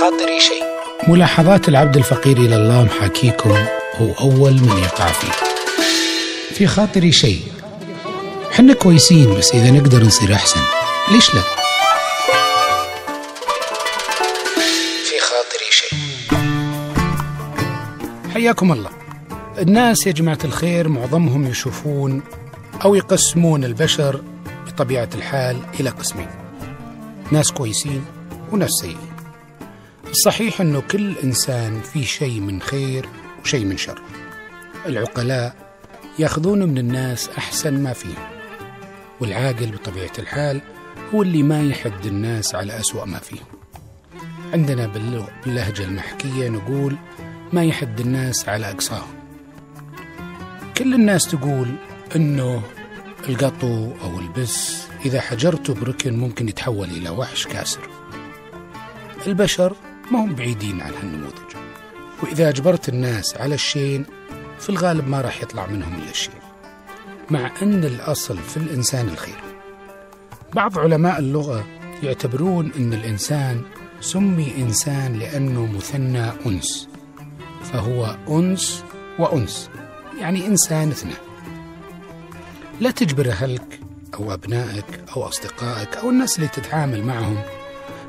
[0.00, 0.64] خاطري شيء.
[1.08, 3.50] ملاحظات العبد الفقير إلى الله محاكيكم
[3.96, 5.32] هو أول من يقع فيه.
[6.54, 7.42] في خاطري شيء.
[8.52, 10.60] حنا كويسين بس إذا نقدر نصير أحسن.
[11.12, 11.40] ليش لا؟
[15.04, 15.98] في خاطري شيء.
[18.34, 18.90] حياكم الله.
[19.58, 22.22] الناس يا جماعة الخير معظمهم يشوفون
[22.84, 24.22] أو يقسمون البشر
[24.66, 26.28] بطبيعة الحال إلى قسمين.
[27.30, 28.04] ناس كويسين
[28.52, 29.10] وناس سيئين.
[30.10, 33.08] الصحيح أنه كل إنسان فيه شيء من خير
[33.42, 34.02] وشيء من شر.
[34.86, 35.54] العقلاء
[36.18, 38.28] يأخذون من الناس أحسن ما فيهم
[39.20, 40.60] والعاقل بطبيعة الحال
[41.14, 43.44] هو اللي ما يحد الناس على أسوأ ما فيهم.
[44.52, 46.96] عندنا باللهجة المحكية نقول
[47.52, 49.14] ما يحد الناس على أقصاهم.
[50.76, 51.74] كل الناس تقول
[52.16, 52.62] أنه
[53.28, 57.88] القطو أو البس إذا حجرته بركن ممكن يتحول إلى وحش كاسر.
[59.26, 59.76] البشر
[60.10, 61.56] ما هم بعيدين عن هالنموذج.
[62.22, 64.04] وإذا أجبرت الناس على الشيء
[64.60, 66.34] في الغالب ما راح يطلع منهم إلا الشيء
[67.30, 69.40] مع أن الأصل في الإنسان الخير.
[70.54, 71.64] بعض علماء اللغة
[72.02, 73.62] يعتبرون أن الإنسان
[74.00, 76.88] سمي إنسان لأنه مثنى أنس.
[77.72, 78.84] فهو أنس
[79.18, 79.70] وأنس
[80.20, 81.16] يعني إنسان اثنان.
[82.80, 83.80] لا تجبر أهلك
[84.14, 84.84] أو أبنائك
[85.16, 87.42] أو أصدقائك أو الناس اللي تتعامل معهم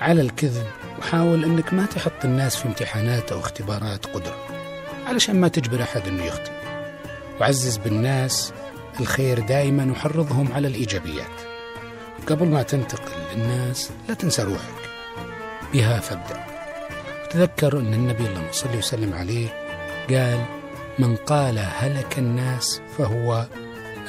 [0.00, 0.66] على الكذب
[0.98, 4.36] وحاول أنك ما تحط الناس في امتحانات أو اختبارات قدرة
[5.06, 6.52] علشان ما تجبر أحد أنه يخطئ.
[7.40, 8.52] وعزز بالناس
[9.00, 11.36] الخير دائما وحرضهم على الإيجابيات.
[12.26, 14.90] قبل ما تنتقل للناس لا تنسى روحك.
[15.72, 16.44] بها فابدأ.
[17.24, 19.48] وتذكر أن النبي اللهم صل وسلم عليه
[20.10, 20.44] قال
[20.98, 23.46] من قال هلك الناس فهو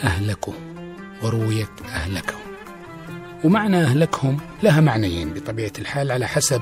[0.03, 0.75] أهلكهم
[1.23, 2.36] ورويت أهلكهم
[3.43, 6.61] ومعنى أهلكهم لها معنيين بطبيعة الحال على حسب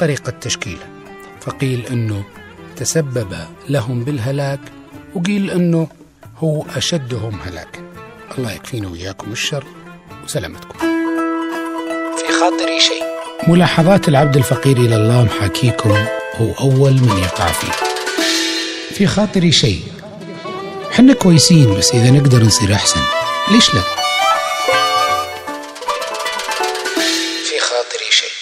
[0.00, 0.86] طريقة تشكيله
[1.40, 2.24] فقيل أنه
[2.76, 3.36] تسبب
[3.68, 4.60] لهم بالهلاك
[5.14, 5.88] وقيل أنه
[6.38, 7.80] هو أشدهم هلاكا
[8.38, 9.64] الله يكفينا وإياكم الشر
[10.24, 10.78] وسلامتكم.
[12.16, 13.02] في خاطري شيء.
[13.48, 15.90] ملاحظات العبد الفقير إلى الله محاكيكم
[16.36, 17.72] هو أول من يقع فيه.
[18.94, 19.82] في خاطري شيء.
[20.90, 23.00] حنا كويسين بس إذا نقدر نصير أحسن.
[23.50, 23.80] ليش لا؟
[27.82, 28.41] तेरी है